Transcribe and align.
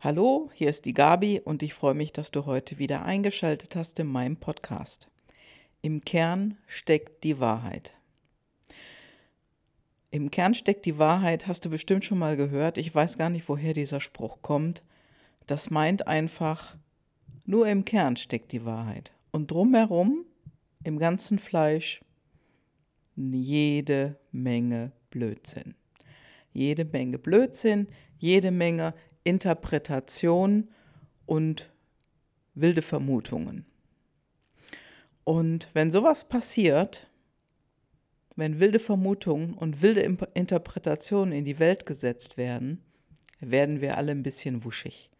Hallo, 0.00 0.48
hier 0.54 0.70
ist 0.70 0.84
die 0.84 0.94
Gabi 0.94 1.40
und 1.44 1.60
ich 1.60 1.74
freue 1.74 1.94
mich, 1.94 2.12
dass 2.12 2.30
du 2.30 2.46
heute 2.46 2.78
wieder 2.78 3.04
eingeschaltet 3.04 3.74
hast 3.74 3.98
in 3.98 4.06
meinem 4.06 4.36
Podcast. 4.36 5.08
Im 5.82 6.04
Kern 6.04 6.56
steckt 6.68 7.24
die 7.24 7.40
Wahrheit. 7.40 7.92
Im 10.12 10.30
Kern 10.30 10.54
steckt 10.54 10.86
die 10.86 10.98
Wahrheit, 10.98 11.48
hast 11.48 11.64
du 11.64 11.70
bestimmt 11.70 12.04
schon 12.04 12.18
mal 12.20 12.36
gehört. 12.36 12.78
Ich 12.78 12.94
weiß 12.94 13.18
gar 13.18 13.28
nicht, 13.28 13.48
woher 13.48 13.74
dieser 13.74 14.00
Spruch 14.00 14.40
kommt. 14.40 14.84
Das 15.48 15.68
meint 15.68 16.06
einfach, 16.06 16.76
nur 17.44 17.66
im 17.66 17.84
Kern 17.84 18.14
steckt 18.14 18.52
die 18.52 18.64
Wahrheit. 18.64 19.10
Und 19.32 19.50
drumherum, 19.50 20.24
im 20.84 21.00
ganzen 21.00 21.40
Fleisch, 21.40 22.02
jede 23.16 24.14
Menge 24.30 24.92
Blödsinn. 25.10 25.74
Jede 26.52 26.84
Menge 26.84 27.18
Blödsinn, 27.18 27.88
jede 28.18 28.52
Menge 28.52 28.94
Interpretation 29.28 30.68
und 31.26 31.70
wilde 32.54 32.82
Vermutungen. 32.82 33.66
Und 35.24 35.68
wenn 35.74 35.90
sowas 35.90 36.26
passiert, 36.26 37.06
wenn 38.34 38.60
wilde 38.60 38.78
Vermutungen 38.78 39.52
und 39.52 39.82
wilde 39.82 40.00
Interpretationen 40.32 41.34
in 41.34 41.44
die 41.44 41.58
Welt 41.58 41.84
gesetzt 41.84 42.38
werden, 42.38 42.82
werden 43.40 43.80
wir 43.80 43.98
alle 43.98 44.12
ein 44.12 44.22
bisschen 44.22 44.64
wuschig. 44.64 45.10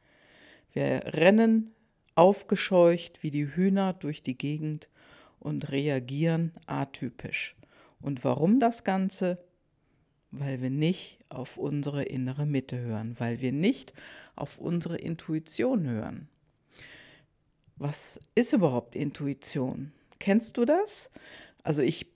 Wir 0.72 1.02
rennen 1.04 1.74
aufgescheucht 2.14 3.22
wie 3.22 3.30
die 3.30 3.54
Hühner 3.54 3.92
durch 3.92 4.22
die 4.22 4.38
Gegend 4.38 4.88
und 5.38 5.70
reagieren 5.70 6.52
atypisch. 6.66 7.54
Und 8.00 8.24
warum 8.24 8.60
das 8.60 8.84
Ganze? 8.84 9.38
Weil 10.30 10.60
wir 10.60 10.70
nicht 10.70 11.18
auf 11.28 11.56
unsere 11.56 12.02
innere 12.02 12.46
Mitte 12.46 12.78
hören, 12.78 13.16
weil 13.18 13.40
wir 13.40 13.52
nicht 13.52 13.92
auf 14.36 14.58
unsere 14.58 14.96
Intuition 14.98 15.86
hören. 15.86 16.28
Was 17.76 18.20
ist 18.34 18.52
überhaupt 18.52 18.94
Intuition? 18.96 19.92
Kennst 20.18 20.56
du 20.56 20.64
das? 20.64 21.10
Also 21.62 21.82
ich 21.82 22.06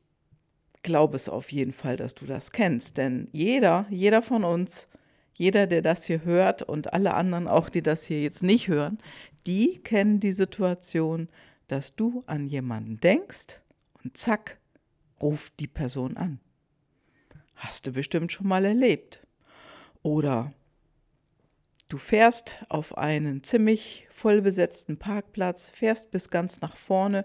glaube 0.82 1.16
es 1.16 1.28
auf 1.28 1.52
jeden 1.52 1.72
Fall, 1.72 1.96
dass 1.96 2.14
du 2.14 2.26
das 2.26 2.50
kennst, 2.50 2.96
denn 2.96 3.28
jeder, 3.32 3.86
jeder 3.88 4.22
von 4.22 4.44
uns, 4.44 4.88
jeder, 5.34 5.66
der 5.66 5.82
das 5.82 6.06
hier 6.06 6.24
hört 6.24 6.62
und 6.62 6.92
alle 6.92 7.14
anderen 7.14 7.48
auch, 7.48 7.68
die 7.68 7.82
das 7.82 8.04
hier 8.04 8.20
jetzt 8.20 8.42
nicht 8.42 8.68
hören, 8.68 8.98
die 9.46 9.78
kennen 9.78 10.20
die 10.20 10.32
Situation, 10.32 11.28
dass 11.68 11.96
du 11.96 12.22
an 12.26 12.48
jemanden 12.48 13.00
denkst 13.00 13.60
und 14.02 14.16
zack, 14.16 14.58
ruft 15.20 15.58
die 15.60 15.68
Person 15.68 16.16
an. 16.16 16.40
Hast 17.54 17.86
du 17.86 17.92
bestimmt 17.92 18.32
schon 18.32 18.48
mal 18.48 18.64
erlebt. 18.64 19.26
Oder 20.02 20.52
du 21.88 21.98
fährst 21.98 22.58
auf 22.68 22.98
einen 22.98 23.42
ziemlich 23.44 24.06
vollbesetzten 24.10 24.98
Parkplatz, 24.98 25.70
fährst 25.70 26.10
bis 26.10 26.30
ganz 26.30 26.60
nach 26.60 26.76
vorne, 26.76 27.24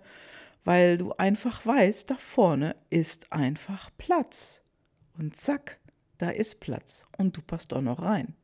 weil 0.63 0.97
du 0.97 1.13
einfach 1.13 1.65
weißt, 1.65 2.11
da 2.11 2.15
vorne 2.15 2.75
ist 2.89 3.31
einfach 3.31 3.89
Platz. 3.97 4.61
Und 5.17 5.35
zack, 5.35 5.79
da 6.17 6.29
ist 6.29 6.59
Platz 6.59 7.07
und 7.17 7.37
du 7.37 7.41
passt 7.41 7.73
auch 7.73 7.81
noch 7.81 8.01
rein. 8.01 8.35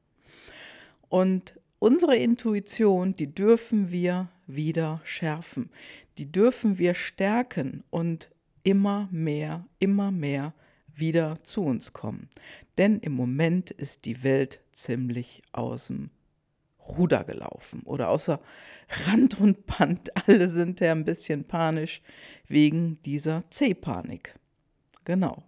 Und 1.10 1.60
unsere 1.80 2.16
Intuition, 2.16 3.14
die 3.14 3.34
dürfen 3.34 3.92
wir 3.92 4.30
wieder 4.48 5.02
schärfen, 5.04 5.70
die 6.18 6.32
dürfen 6.32 6.78
wir 6.78 6.94
stärken 6.94 7.84
und 7.90 8.30
immer 8.64 9.10
mehr, 9.12 9.66
immer 9.80 10.12
mehr 10.12 10.54
wieder 10.96 11.44
zu 11.44 11.64
uns 11.64 11.94
kommen. 11.94 12.30
Denn 12.78 13.00
im 13.00 13.14
Moment 13.14 13.72
ist 13.72 14.06
die 14.06 14.24
Welt 14.24 14.60
ziemlich 14.72 15.42
aus 15.52 15.88
dem 15.88 16.10
Ruder 16.88 17.24
gelaufen 17.24 17.82
oder 17.86 18.10
außer 18.10 18.40
Rand 19.06 19.40
und 19.40 19.66
Band. 19.66 20.12
Alle 20.28 20.50
sind 20.50 20.80
ja 20.80 20.92
ein 20.92 21.06
bisschen 21.06 21.46
panisch 21.46 22.02
wegen 22.48 23.02
dieser 23.04 23.44
C-Panik. 23.50 24.34
Genau. 25.06 25.44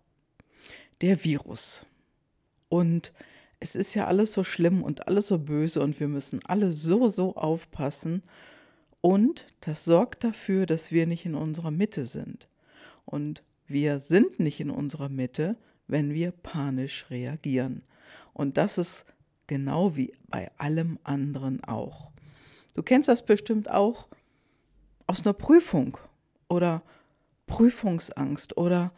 Der 1.02 1.24
Virus. 1.24 1.86
Und 2.70 3.14
es 3.60 3.76
ist 3.76 3.96
ja 3.96 4.06
alles 4.06 4.34
so 4.34 4.44
schlimm 4.44 4.84
und 4.84 5.08
alles 5.08 5.28
so 5.28 5.40
böse 5.40 5.82
und 5.82 6.00
wir 6.00 6.08
müssen 6.08 6.40
alle 6.46 6.72
so, 6.72 7.08
so 7.08 7.36
aufpassen. 7.36 8.24
Und 9.02 9.46
das 9.62 9.86
sorgt 9.86 10.24
dafür, 10.24 10.66
dass 10.66 10.92
wir 10.92 11.08
nicht 11.08 11.26
in 11.26 11.36
unserer 11.36 11.72
Mitte 11.72 12.06
sind. 12.06 12.48
Und 13.06 13.44
wir 13.68 14.00
sind 14.00 14.40
nicht 14.40 14.60
in 14.60 14.70
unserer 14.70 15.10
Mitte, 15.10 15.58
wenn 15.88 16.14
wir 16.14 16.32
panisch 16.32 17.06
reagieren. 17.10 17.84
Und 18.34 18.58
das 18.58 18.78
ist 18.78 19.06
genau 19.48 19.96
wie 19.96 20.14
bei 20.28 20.52
allem 20.58 21.00
anderen 21.04 21.64
auch. 21.64 22.12
Du 22.74 22.84
kennst 22.84 23.10
das 23.10 23.26
bestimmt 23.26 23.70
auch 23.70 24.08
aus 25.08 25.26
einer 25.26 25.34
Prüfung 25.34 25.98
oder 26.50 26.84
Prüfungsangst 27.48 28.58
oder 28.58 28.92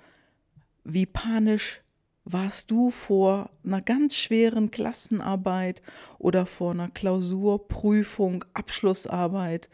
wie 0.84 1.06
panisch 1.06 1.82
warst 2.24 2.72
du 2.72 2.92
vor 2.92 3.50
einer 3.64 3.82
ganz 3.82 4.16
schweren 4.16 4.72
Klassenarbeit 4.72 5.82
oder 6.18 6.46
vor 6.46 6.72
einer 6.72 6.90
Klausur, 6.90 7.68
Prüfung, 7.68 8.44
Abschlussarbeit, 8.54 9.70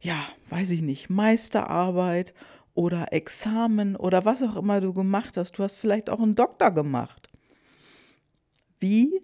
ja, 0.00 0.16
weiß 0.48 0.70
ich 0.70 0.82
nicht, 0.82 1.10
Meisterarbeit 1.10 2.34
oder 2.74 3.12
Examen 3.12 3.96
oder 3.96 4.24
was 4.24 4.42
auch 4.42 4.56
immer 4.56 4.80
du 4.80 4.92
gemacht 4.92 5.36
hast. 5.36 5.58
Du 5.58 5.62
hast 5.62 5.76
vielleicht 5.76 6.08
auch 6.10 6.20
einen 6.20 6.34
Doktor 6.34 6.70
gemacht. 6.70 7.28
Wie 8.78 9.22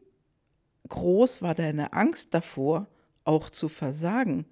groß 0.89 1.43
war 1.43 1.55
deine 1.55 1.93
Angst 1.93 2.35
davor, 2.35 2.89
auch 3.25 3.51
zu 3.51 3.69
versagen? 3.69 4.47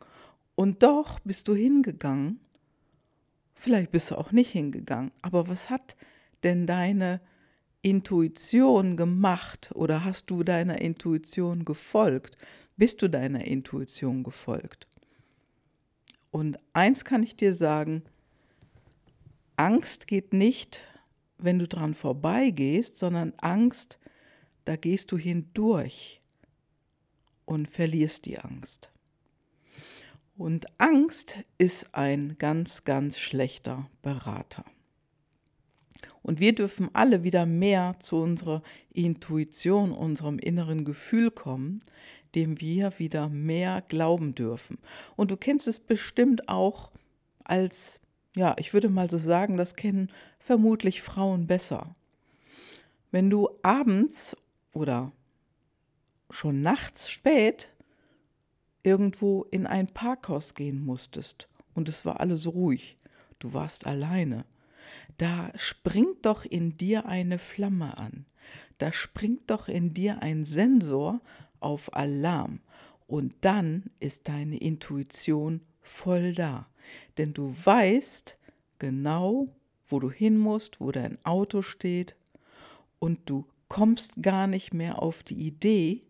Und 0.55 0.83
doch 0.83 1.21
bist 1.21 1.49
du 1.49 1.55
hingegangen. 1.55 2.41
Vielleicht 3.55 3.91
bist 3.91 4.11
du 4.11 4.17
auch 4.17 4.33
nicht 4.33 4.51
hingegangen. 4.51 5.11
Aber 5.23 5.49
was 5.49 5.71
hat 5.71 5.97
denn 6.43 6.67
deine 6.67 7.21
Intuition 7.83 8.97
gemacht 8.97 9.71
oder 9.75 10.05
hast 10.05 10.31
du 10.31 10.43
deiner 10.43 10.81
Intuition 10.81 11.65
gefolgt? 11.65 12.37
Bist 12.77 13.01
du 13.01 13.09
deiner 13.09 13.45
Intuition 13.45 14.23
gefolgt? 14.23 14.87
Und 16.31 16.59
eins 16.73 17.05
kann 17.05 17.23
ich 17.23 17.37
dir 17.37 17.55
sagen, 17.55 18.03
Angst 19.57 20.07
geht 20.07 20.33
nicht, 20.33 20.83
wenn 21.39 21.59
du 21.59 21.67
dran 21.67 21.95
vorbeigehst, 21.95 22.99
sondern 22.99 23.33
Angst, 23.39 23.99
da 24.65 24.77
gehst 24.77 25.13
du 25.13 25.19
hindurch 25.19 26.21
und 27.45 27.69
verlierst 27.69 28.27
die 28.27 28.39
Angst. 28.39 28.91
Und 30.37 30.67
Angst 30.79 31.39
ist 31.57 31.95
ein 31.95 32.37
ganz, 32.39 32.85
ganz 32.85 33.19
schlechter 33.19 33.89
Berater. 34.03 34.65
Und 36.23 36.41
wir 36.41 36.55
dürfen 36.55 36.91
alle 36.93 37.23
wieder 37.23 37.47
mehr 37.47 37.95
zu 38.01 38.17
unserer 38.17 38.63
Intuition, 38.93 39.93
unserem 39.93 40.39
inneren 40.39 40.85
Gefühl 40.85 41.31
kommen, 41.31 41.79
dem 42.35 42.61
wir 42.61 42.99
wieder 42.99 43.29
mehr 43.29 43.83
glauben 43.89 44.35
dürfen. 44.35 44.79
Und 45.15 45.31
du 45.31 45.37
kennst 45.37 45.69
es 45.69 45.79
bestimmt 45.79 46.49
auch 46.49 46.91
als 47.45 48.01
ja, 48.37 48.55
ich 48.59 48.75
würde 48.75 48.89
mal 48.89 49.11
so 49.11 49.19
sagen, 49.19 49.57
das 49.57 49.75
kennen 49.75 50.11
vermutlich 50.39 51.03
Frauen 51.03 51.47
besser. 51.47 51.97
Wenn 53.11 53.31
du 53.31 53.49
abends 53.63 54.37
oder 54.73 55.13
schon 56.31 56.61
nachts 56.61 57.11
spät 57.11 57.71
irgendwo 58.83 59.45
in 59.51 59.67
ein 59.67 59.87
Parkhaus 59.87 60.55
gehen 60.55 60.85
musstest 60.85 61.49
und 61.75 61.89
es 61.89 62.05
war 62.05 62.21
alles 62.21 62.47
ruhig, 62.47 62.99
du 63.39 63.55
warst 63.55 63.87
alleine, 63.87 64.45
da 65.17 65.51
springt 65.57 66.27
doch 66.27 66.45
in 66.45 66.75
dir 66.75 67.07
eine 67.07 67.39
Flamme 67.39 67.97
an, 67.97 68.27
da 68.79 68.93
springt 68.93 69.51
doch 69.51 69.69
in 69.69 69.95
dir 69.95 70.21
ein 70.21 70.45
Sensor 70.45 71.21
auf 71.59 71.95
Alarm 71.97 72.61
und 73.07 73.35
dann 73.41 73.85
ist 73.99 74.29
deine 74.29 74.59
Intuition 74.59 75.63
voll 75.81 76.35
da. 76.35 76.69
Denn 77.19 77.33
du 77.33 77.55
weißt 77.65 78.39
genau, 78.79 79.49
wo 79.89 80.01
du 80.01 80.11
hin 80.11 80.37
musst, 80.37 80.81
wo 80.81 80.93
dein 80.93 81.19
Auto 81.25 81.63
steht 81.63 82.17
und 82.99 83.21
du 83.29 83.47
kommst 83.69 84.23
gar 84.23 84.47
nicht 84.47 84.75
mehr 84.75 85.03
auf 85.03 85.23
die 85.23 85.47
Idee, 85.47 86.03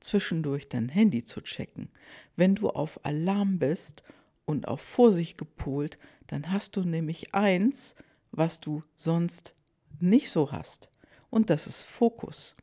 zwischendurch 0.00 0.68
dein 0.68 0.88
Handy 0.88 1.24
zu 1.24 1.40
checken. 1.40 1.88
Wenn 2.36 2.54
du 2.54 2.70
auf 2.70 3.04
Alarm 3.04 3.58
bist 3.58 4.02
und 4.44 4.68
auf 4.68 4.80
Vorsicht 4.80 5.38
gepolt, 5.38 5.98
dann 6.26 6.52
hast 6.52 6.76
du 6.76 6.82
nämlich 6.82 7.34
eins, 7.34 7.94
was 8.30 8.60
du 8.60 8.82
sonst 8.96 9.54
nicht 10.00 10.30
so 10.30 10.52
hast. 10.52 10.90
Und 11.30 11.50
das 11.50 11.66
ist 11.66 11.82
Fokus. 11.82 12.54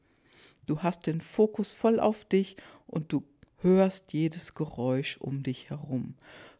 Du 0.66 0.84
hast 0.84 1.08
den 1.08 1.22
Fokus 1.22 1.74
voll 1.74 2.00
auf 2.00 2.26
dich 2.26 2.56
und 2.88 3.12
du 3.12 3.24
hörst 3.62 4.14
jedes 4.14 4.54
Geräusch 4.54 5.18
um 5.18 5.44
dich 5.44 5.70
herum. 5.70 6.16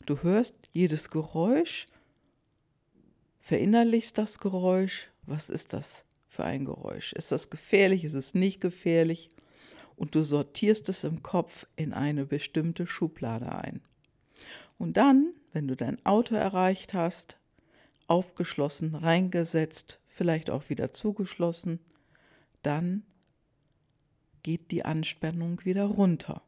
Du 0.06 0.22
hörst 0.24 0.56
jedes 0.72 1.10
Geräusch, 1.10 1.86
verinnerlichst 3.40 4.18
das 4.18 4.40
Geräusch. 4.40 5.10
Was 5.24 5.50
ist 5.50 5.74
das 5.74 6.06
für 6.28 6.44
ein 6.44 6.66
Geräusch? 6.66 7.14
Ist 7.14 7.32
das 7.32 7.50
gefährlich? 7.50 8.04
Ist 8.04 8.14
es 8.14 8.34
nicht 8.34 8.62
gefährlich? 8.62 9.30
und 10.02 10.16
du 10.16 10.24
sortierst 10.24 10.90
es 10.90 11.04
im 11.04 11.22
Kopf 11.22 11.68
in 11.76 11.94
eine 11.94 12.26
bestimmte 12.26 12.88
Schublade 12.88 13.52
ein. 13.52 13.82
Und 14.80 14.98
dann, 14.98 15.36
wenn 15.54 15.68
du 15.68 15.76
dein 15.76 16.04
Auto 16.08 16.34
erreicht 16.34 16.96
hast, 16.96 17.38
aufgeschlossen, 18.08 18.96
reingesetzt, 18.96 20.00
vielleicht 20.08 20.50
auch 20.50 20.72
wieder 20.72 20.92
zugeschlossen, 20.92 21.78
dann 22.64 23.04
geht 24.42 24.72
die 24.72 24.84
Anspannung 24.84 25.64
wieder 25.66 25.86
runter. 25.86 26.42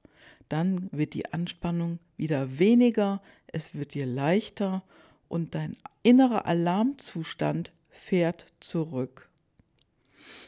Dann 0.50 0.90
wird 0.92 1.14
die 1.14 1.32
Anspannung 1.32 2.00
wieder 2.18 2.60
weniger, 2.60 3.22
es 3.48 3.76
wird 3.76 3.94
dir 3.94 4.06
leichter 4.06 4.84
und 5.28 5.56
dein 5.56 5.78
innerer 6.04 6.46
Alarmzustand 6.46 7.72
fährt 7.90 8.48
zurück. 8.60 9.30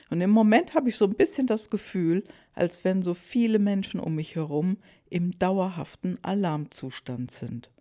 Und 0.10 0.22
im 0.22 0.30
Moment 0.30 0.76
habe 0.76 0.90
ich 0.90 0.98
so 0.98 1.06
ein 1.06 1.16
bisschen 1.16 1.48
das 1.48 1.70
Gefühl, 1.70 2.24
als 2.54 2.84
wenn 2.84 3.02
so 3.02 3.14
viele 3.14 3.60
Menschen 3.60 4.00
um 4.00 4.16
mich 4.16 4.36
herum 4.36 4.78
im 5.10 5.32
dauerhaften 5.32 6.18
Alarmzustand 6.24 7.32
sind. 7.32 7.72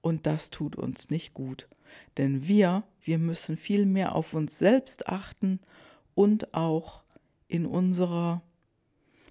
Und 0.00 0.26
das 0.26 0.50
tut 0.50 0.76
uns 0.76 1.10
nicht 1.10 1.34
gut. 1.34 1.68
Denn 2.16 2.46
wir, 2.46 2.84
wir 3.02 3.18
müssen 3.18 3.56
viel 3.56 3.86
mehr 3.86 4.14
auf 4.14 4.34
uns 4.34 4.58
selbst 4.58 5.08
achten 5.08 5.60
und 6.14 6.54
auch 6.54 7.02
in 7.48 7.66
unserer, 7.66 8.42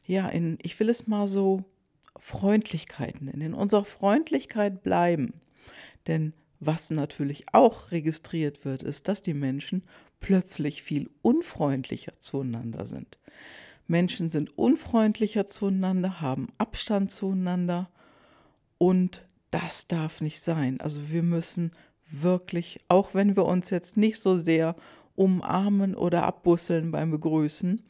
ja, 0.06 0.27
in, 0.30 0.57
ich 0.62 0.80
will 0.80 0.89
es 0.89 1.07
mal 1.07 1.27
so, 1.27 1.63
Freundlichkeit 2.18 3.22
nennen, 3.22 3.42
in 3.42 3.54
unserer 3.54 3.86
Freundlichkeit 3.86 4.84
bleiben. 4.84 5.42
Denn 6.08 6.34
was 6.60 6.90
natürlich 6.90 7.46
auch 7.54 7.92
registriert 7.92 8.66
wird, 8.66 8.84
ist, 8.84 9.08
dass 9.08 9.22
die 9.22 9.34
Menschen 9.34 9.84
plötzlich 10.20 10.82
viel 10.82 11.10
unfreundlicher 11.22 12.14
zueinander 12.20 12.86
sind. 12.86 13.20
Menschen 13.88 14.30
sind 14.30 14.58
unfreundlicher 14.58 15.46
zueinander, 15.46 16.22
haben 16.22 16.48
Abstand 16.58 17.12
zueinander 17.12 17.90
und 18.78 19.26
das 19.52 19.88
darf 19.88 20.22
nicht 20.22 20.42
sein. 20.42 20.82
Also 20.82 21.10
wir 21.10 21.24
müssen 21.24 21.72
wirklich, 22.10 22.80
auch 22.88 23.14
wenn 23.14 23.36
wir 23.36 23.46
uns 23.46 23.70
jetzt 23.70 23.98
nicht 23.98 24.20
so 24.20 24.38
sehr 24.38 24.76
umarmen 25.16 25.96
oder 25.96 26.24
abbusseln 26.24 26.92
beim 26.92 27.12
Begrüßen, 27.12 27.82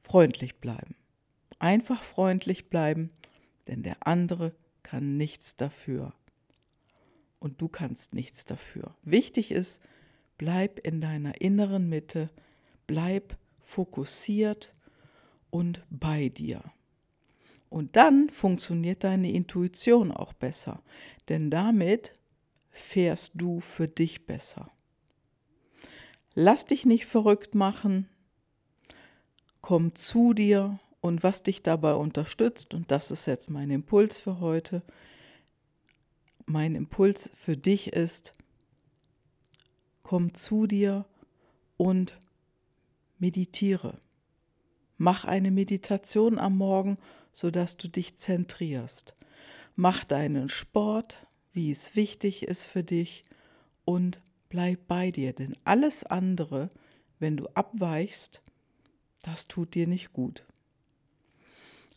freundlich 0.00 0.56
bleiben. 0.56 0.94
Einfach 1.62 2.02
freundlich 2.02 2.70
bleiben, 2.70 3.10
denn 3.68 3.84
der 3.84 4.04
andere 4.04 4.52
kann 4.82 5.16
nichts 5.16 5.54
dafür. 5.56 6.12
Und 7.38 7.62
du 7.62 7.68
kannst 7.68 8.14
nichts 8.14 8.44
dafür. 8.44 8.96
Wichtig 9.04 9.52
ist, 9.52 9.80
bleib 10.38 10.80
in 10.80 11.00
deiner 11.00 11.40
inneren 11.40 11.88
Mitte, 11.88 12.30
bleib 12.88 13.36
fokussiert 13.60 14.74
und 15.50 15.86
bei 15.88 16.30
dir. 16.30 16.64
Und 17.68 17.94
dann 17.94 18.28
funktioniert 18.28 19.04
deine 19.04 19.30
Intuition 19.30 20.10
auch 20.10 20.32
besser, 20.32 20.82
denn 21.28 21.48
damit 21.48 22.12
fährst 22.70 23.34
du 23.36 23.60
für 23.60 23.86
dich 23.86 24.26
besser. 24.26 24.68
Lass 26.34 26.64
dich 26.64 26.86
nicht 26.86 27.06
verrückt 27.06 27.54
machen, 27.54 28.08
komm 29.60 29.94
zu 29.94 30.34
dir 30.34 30.80
und 31.02 31.24
was 31.24 31.42
dich 31.42 31.62
dabei 31.62 31.94
unterstützt, 31.94 32.72
und 32.72 32.90
das 32.90 33.10
ist 33.10 33.26
jetzt 33.26 33.50
mein 33.50 33.70
Impuls 33.70 34.20
für 34.20 34.40
heute, 34.40 34.82
mein 36.46 36.76
Impuls 36.76 37.30
für 37.34 37.56
dich 37.56 37.92
ist, 37.92 38.32
komm 40.04 40.32
zu 40.32 40.66
dir 40.66 41.04
und 41.76 42.18
meditiere. 43.18 43.98
Mach 44.96 45.24
eine 45.24 45.50
Meditation 45.50 46.38
am 46.38 46.56
Morgen, 46.56 46.98
sodass 47.32 47.76
du 47.76 47.88
dich 47.88 48.16
zentrierst. 48.16 49.16
Mach 49.74 50.04
deinen 50.04 50.48
Sport, 50.48 51.26
wie 51.52 51.72
es 51.72 51.96
wichtig 51.96 52.44
ist 52.44 52.64
für 52.64 52.84
dich 52.84 53.24
und 53.84 54.22
bleib 54.48 54.86
bei 54.86 55.10
dir, 55.10 55.32
denn 55.32 55.56
alles 55.64 56.04
andere, 56.04 56.70
wenn 57.18 57.36
du 57.36 57.48
abweichst, 57.48 58.40
das 59.22 59.48
tut 59.48 59.74
dir 59.74 59.88
nicht 59.88 60.12
gut. 60.12 60.44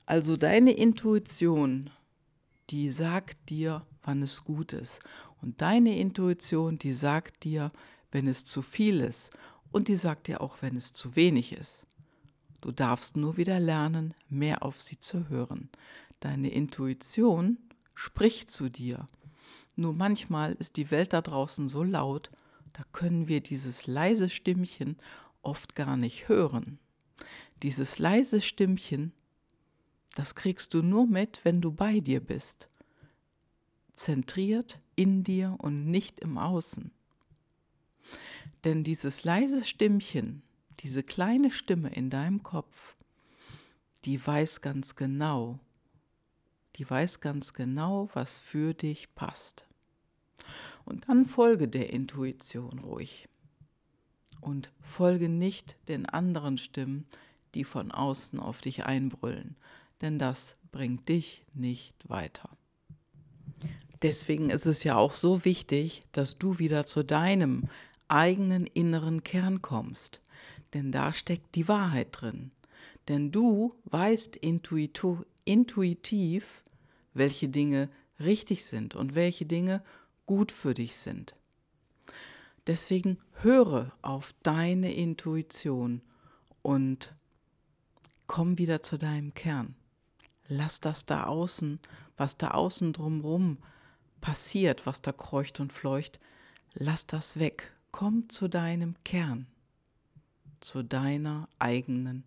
Also 0.06 0.38
deine 0.38 0.72
Intuition, 0.72 1.90
die 2.70 2.90
sagt 2.92 3.50
dir, 3.50 3.86
wann 4.04 4.22
es 4.22 4.44
gut 4.44 4.74
ist. 4.74 5.00
Und 5.42 5.62
deine 5.62 5.98
Intuition, 6.00 6.78
die 6.78 6.94
sagt 6.94 7.44
dir, 7.44 7.72
wenn 8.12 8.28
es 8.28 8.46
zu 8.46 8.62
viel 8.62 9.02
ist. 9.02 9.36
Und 9.72 9.88
die 9.88 9.96
sagt 9.96 10.28
dir 10.28 10.42
auch, 10.42 10.62
wenn 10.62 10.76
es 10.76 10.94
zu 10.94 11.16
wenig 11.16 11.54
ist. 11.54 11.86
Du 12.62 12.72
darfst 12.72 13.18
nur 13.18 13.38
wieder 13.38 13.60
lernen, 13.60 14.14
mehr 14.30 14.64
auf 14.64 14.82
sie 14.82 14.98
zu 14.98 15.30
hören. 15.30 15.70
Deine 16.20 16.50
Intuition 16.52 17.58
spricht 17.94 18.50
zu 18.50 18.70
dir. 18.70 19.08
Nur 19.76 19.94
manchmal 19.94 20.54
ist 20.54 20.78
die 20.78 20.90
Welt 20.92 21.14
da 21.14 21.22
draußen 21.22 21.68
so 21.68 21.84
laut, 21.84 22.32
da 22.74 22.84
können 22.92 23.28
wir 23.28 23.42
dieses 23.42 23.88
leise 23.88 24.30
Stimmchen 24.30 24.98
oft 25.42 25.76
gar 25.76 25.96
nicht 25.98 26.28
hören. 26.28 26.80
Dieses 27.64 28.00
leise 28.00 28.42
Stimmchen, 28.42 29.14
das 30.16 30.34
kriegst 30.34 30.74
du 30.74 30.82
nur 30.82 31.06
mit, 31.06 31.42
wenn 31.44 31.62
du 31.62 31.72
bei 31.72 32.00
dir 32.00 32.22
bist. 32.22 32.70
Zentriert 33.94 34.80
in 34.96 35.24
dir 35.24 35.56
und 35.60 35.86
nicht 35.86 36.20
im 36.20 36.38
Außen. 36.38 36.92
Denn 38.64 38.84
dieses 38.84 39.24
leise 39.26 39.64
Stimmchen, 39.64 40.42
diese 40.80 41.04
kleine 41.04 41.52
Stimme 41.52 41.94
in 41.94 42.10
deinem 42.10 42.44
Kopf, 42.44 42.96
die 44.06 44.26
weiß 44.26 44.62
ganz 44.62 44.96
genau, 44.96 45.60
die 46.78 46.90
weiß 46.90 47.20
ganz 47.20 47.54
genau, 47.54 48.10
was 48.14 48.38
für 48.38 48.74
dich 48.74 49.14
passt. 49.16 49.66
Und 50.86 51.10
dann 51.10 51.26
folge 51.26 51.68
der 51.68 51.92
Intuition 51.92 52.80
ruhig 52.80 53.28
und 54.42 54.72
folge 54.80 55.28
nicht 55.28 55.76
den 55.88 56.06
anderen 56.06 56.58
Stimmen, 56.58 57.06
die 57.54 57.64
von 57.64 57.92
außen 57.92 58.40
auf 58.40 58.62
dich 58.62 58.86
einbrüllen, 58.86 59.56
denn 60.02 60.20
das 60.20 60.56
bringt 60.72 61.08
dich 61.10 61.46
nicht 61.54 62.10
weiter. 62.10 62.50
Deswegen 64.02 64.50
ist 64.50 64.66
es 64.66 64.84
ja 64.84 64.98
auch 64.98 65.14
so 65.14 65.46
wichtig, 65.46 66.02
dass 66.12 66.38
du 66.38 66.60
wieder 66.60 66.86
zu 66.86 67.04
deinem 67.04 67.70
eigenen 68.08 68.68
inneren 68.68 69.24
Kern 69.24 69.62
kommst, 69.62 70.22
denn 70.74 70.92
da 70.92 71.14
steckt 71.14 71.56
die 71.56 71.68
Wahrheit 71.68 72.10
drin. 72.12 72.52
Denn 73.08 73.32
du 73.32 73.76
weißt 73.86 74.36
intuitiv, 74.36 75.24
welche 77.14 77.50
Dinge 77.50 77.90
richtig 78.20 78.66
sind 78.66 78.96
und 78.96 79.16
welche 79.16 79.46
Dinge 79.46 79.84
gut 80.26 80.52
für 80.52 80.74
dich 80.74 80.98
sind. 80.98 81.36
Deswegen 82.68 83.20
höre 83.42 83.92
auf 84.02 84.34
deine 84.42 84.94
Intuition 84.94 86.02
und 86.62 87.16
komm 88.28 88.58
wieder 88.58 88.82
zu 88.82 88.98
deinem 88.98 89.34
Kern. 89.34 89.76
Lass 90.48 90.80
das 90.80 91.06
da 91.06 91.26
außen, 91.26 91.80
was 92.18 92.38
da 92.38 92.52
außen 92.52 92.94
drumrum 92.94 93.58
passiert, 94.22 94.86
was 94.86 95.02
da 95.02 95.12
kreucht 95.12 95.60
und 95.60 95.74
fleucht, 95.74 96.20
lass 96.74 97.08
das 97.08 97.40
weg. 97.40 97.72
Komm 97.92 98.30
zu 98.30 98.48
deinem 98.48 98.96
Kern, 99.04 99.48
zu 100.60 100.84
deiner 100.84 101.48
eigenen 101.60 102.24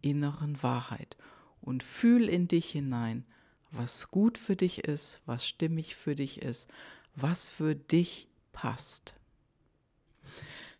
inneren 0.00 0.62
Wahrheit 0.62 1.16
und 1.60 1.82
fühl 1.82 2.28
in 2.28 2.48
dich 2.48 2.70
hinein, 2.70 3.24
was 3.70 4.10
gut 4.10 4.36
für 4.36 4.56
dich 4.56 4.84
ist, 4.84 5.20
was 5.24 5.46
stimmig 5.46 5.94
für 5.94 6.16
dich 6.16 6.42
ist, 6.42 6.68
was 7.14 7.48
für 7.48 7.74
dich 7.74 8.28
passt. 8.52 9.14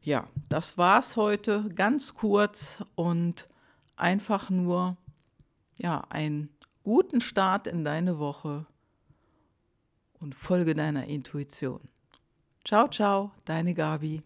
Ja, 0.02 0.28
das 0.48 0.76
war's 0.78 1.16
heute, 1.16 1.68
ganz 1.74 2.14
kurz 2.14 2.82
und 2.96 3.48
einfach 3.96 4.50
nur 4.50 4.96
ja, 5.78 6.04
einen 6.10 6.48
guten 6.82 7.20
Start 7.20 7.66
in 7.66 7.84
deine 7.84 8.18
Woche 8.18 8.66
und 10.20 10.34
folge 10.34 10.74
deiner 10.74 11.06
Intuition. 11.06 11.80
Ciao, 12.64 12.88
ciao, 12.88 13.32
deine 13.44 13.74
Gabi. 13.74 14.22